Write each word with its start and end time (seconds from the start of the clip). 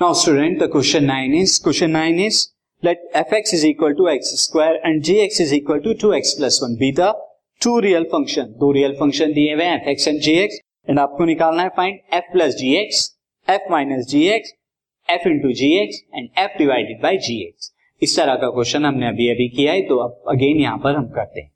Now 0.00 0.12
student, 0.12 0.60
the 0.60 0.68
question 0.68 1.06
9 1.06 1.34
is, 1.34 1.58
question 1.58 1.90
9 1.90 2.20
is, 2.20 2.52
let 2.82 2.98
fx 3.12 3.52
is 3.52 3.64
equal 3.64 3.96
to 3.96 4.08
x 4.08 4.28
square 4.40 4.76
and 4.84 5.02
gx 5.02 5.40
is 5.40 5.52
equal 5.52 5.80
to 5.80 5.92
2x 5.92 6.36
plus 6.36 6.62
1 6.62 6.76
be 6.78 6.92
the 6.92 7.16
two 7.60 7.80
real 7.80 8.04
function. 8.04 8.52
दो 8.60 8.72
real 8.74 8.92
function 8.94 9.32
दिए 9.34 9.54
हुए 9.54 9.64
हैं 9.64 9.80
fx 9.80 10.06
and 10.10 10.22
gx 10.26 10.60
and 10.88 10.98
आपको 10.98 11.24
निकालना 11.24 11.62
है 11.62 11.70
find 11.78 11.98
f 12.18 12.28
plus 12.34 12.54
gx, 12.60 13.00
f 13.48 13.66
minus 13.70 14.06
gx, 14.12 14.52
f 15.08 15.26
into 15.26 15.50
gx 15.62 15.98
and 16.12 16.30
f 16.42 16.54
divided 16.60 17.00
by 17.02 17.12
gx. 17.26 17.72
इस 18.02 18.16
तरह 18.16 18.34
का 18.42 18.50
क्वेश्चन 18.50 18.84
हमने 18.84 19.06
अभी 19.06 19.28
अभी 19.30 19.48
किया 19.56 19.72
है 19.72 19.80
तो 19.88 19.96
अब 20.04 20.30
अगेन 20.32 20.60
यहाँ 20.60 20.78
पर 20.84 20.94
हम 20.96 21.08
करते 21.16 21.40
हैं 21.40 21.50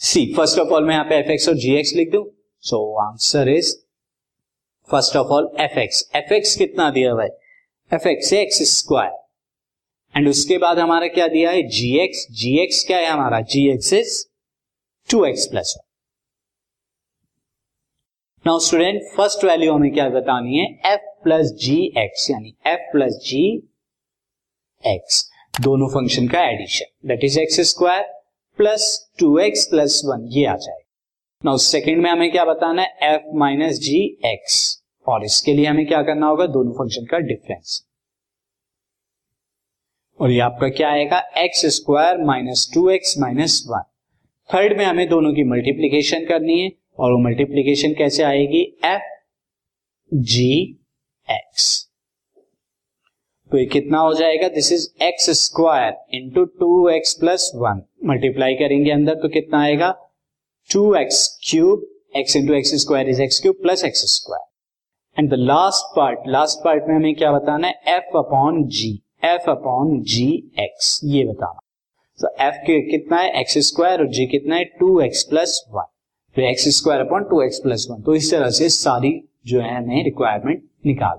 सी 0.00 0.24
फ़र्स्ट 0.36 0.58
ऑफ़ 0.58 0.68
ऑल 0.74 0.84
मैं 0.84 0.94
यहाँ 0.94 1.04
पे 1.08 1.18
एफ़ 1.18 1.30
एक्स 1.32 1.48
और 1.48 1.54
जी 1.64 1.74
एक्स 1.76 1.92
लिख 1.94 2.12
दू 2.12 2.22
so 2.64 2.80
answer 3.06 3.48
is 3.48 3.74
first 4.88 5.16
of 5.16 5.32
all 5.38 5.50
F 5.60 5.78
X 5.78 6.08
F 6.16 6.32
X 6.34 6.54
कितना 6.58 6.88
दिया 6.90 7.12
हुआ 7.12 7.24
है 7.24 7.45
F 7.90 8.06
X 8.08 8.32
X 8.32 8.56
square 8.68 9.12
and 10.14 10.28
उसके 10.28 10.56
बाद 10.58 10.78
हमारा 10.78 11.06
क्या 11.08 11.26
दिया 11.28 11.50
है? 11.50 11.62
जी 11.62 11.98
एक्स 11.98 12.26
जी 12.30 12.58
एक्स 12.62 12.84
क्या 12.86 12.98
है 12.98 13.06
हमारा? 13.06 13.40
G 13.40 13.68
X 13.72 13.92
is 13.92 14.24
two 15.08 15.24
X 15.24 15.46
plus 15.46 15.74
one 15.76 15.84
now 18.44 18.58
student 18.58 19.02
first 19.16 19.44
value 19.44 19.72
हमें 19.72 19.92
क्या 19.92 20.08
बतानी 20.08 20.58
है? 20.58 20.66
एफ़ 20.86 21.06
प्लस 21.24 21.52
जी 21.60 21.76
एक्स 21.98 22.30
यानी 22.30 22.54
एफ़ 22.66 22.90
प्लस 22.92 23.20
जी 23.26 23.46
एक्स 24.84 25.24
दोनों 25.60 25.88
फ़ंक्शन 25.88 26.28
का 26.28 26.44
addition 26.48 27.08
that 27.08 27.24
is 27.24 27.38
X 27.40 27.60
square 27.70 28.02
plus 28.58 28.90
two 29.18 29.38
X 29.38 29.66
plus 29.70 30.02
one 30.04 30.28
ये 30.32 30.44
आ 30.46 30.56
जाएगा. 30.56 30.84
नाउ 31.44 31.56
सेकेंड 31.62 32.02
में 32.02 32.10
हमें 32.10 32.30
क्या 32.32 32.44
बताना 32.44 32.82
है? 32.82 33.14
एफ़ 33.14 33.34
माइनस 33.38 33.78
जी 33.80 34.04
एक्स 34.26 34.82
और 35.06 35.24
इसके 35.24 35.52
लिए 35.54 35.66
हमें 35.66 35.86
क्या 35.86 36.02
करना 36.02 36.26
होगा? 36.26 36.46
दोनों 36.48 36.72
फ़ंक्शन 36.74 37.04
का 37.06 37.18
डिफरेंस 37.26 37.82
और 40.20 40.30
ये 40.30 40.38
आपका 40.40 40.68
क्या 40.68 40.90
आएगा? 40.90 41.18
X 41.38 41.64
square 41.74 42.18
minus 42.24 42.70
two 42.74 42.88
X 42.90 43.14
minus 43.20 43.62
one 43.68 43.82
third 44.50 44.76
में 44.78 44.84
हमें 44.84 45.08
दोनों 45.08 45.32
की 45.34 45.44
मल्टीप्लीकेशन 45.44 46.24
करनी 46.26 46.60
है 46.60 46.70
और 46.98 47.12
वो 47.12 47.18
मल्टीप्लीकेशन 47.18 47.94
कैसे 47.94 48.22
आएगी? 48.22 48.62
एफ़ 48.84 49.02
जी 50.12 50.62
एक्स 51.28 51.82
तो 53.50 53.58
ये 53.58 53.64
कितना 53.66 53.98
हो 53.98 54.14
जाएगा? 54.14 54.48
This 54.48 54.72
is 54.72 54.88
X 55.04 55.30
square 55.40 55.94
into 56.14 56.44
two 56.60 56.88
X 56.88 57.14
plus 57.20 57.50
one 57.56 57.82
multiply 58.04 58.54
करेंगे 58.54 58.90
अंदर 58.90 59.14
तो 59.14 59.28
कितना 59.28 59.62
आएगा? 59.62 59.90
Two 60.70 60.94
X 60.94 61.26
cube 61.50 61.86
X 62.16 62.36
into 62.36 62.54
X 62.54 62.74
square 62.82 63.08
is 63.08 63.22
X 63.22 63.40
cube 63.40 63.56
plus 63.62 63.84
X 63.84 64.04
square 64.14 65.20
and 65.20 65.30
the 65.30 65.34
last 65.40 65.96
part 65.96 66.28
last 66.28 66.64
part 66.64 66.88
में 66.88 66.94
हमें 66.94 67.14
क्या 67.14 67.32
बताना 67.32 67.68
है? 67.68 67.80
F 67.88 68.16
upon 68.18 68.64
G 68.68 69.00
F 69.26 69.50
upon 69.50 70.00
G 70.02 70.28
X 70.60 71.00
ये 71.04 71.24
बताना। 71.24 71.58
तो 72.18 72.28
एफ़ 72.40 72.56
के 72.66 72.80
कितना 72.90 73.18
है? 73.18 73.40
एक्स 73.40 73.58
स्क्वायर 73.66 74.00
और 74.00 74.08
जी 74.08 74.26
कितना 74.26 74.56
है? 74.56 74.64
टू 74.64 75.00
एक्स 75.00 75.22
प्लस 75.22 75.60
वन 75.70 75.86
तो 76.36 76.42
X 76.42 76.68
square 76.76 77.00
upon 77.00 77.24
two 77.24 77.42
X 77.42 77.58
plus 77.58 77.86
one 77.90 78.02
तो 78.02 78.14
इस 78.14 78.30
तरह 78.30 78.50
से 78.50 78.68
सारी 78.68 79.12
जो 79.46 79.60
है 79.60 79.76
हमें 79.76 80.04
रिक्वायरमेंट 80.04 80.62
निकाल 80.86 81.18